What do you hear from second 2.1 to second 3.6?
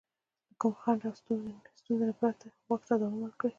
پرته واک ته دوام ورکړي.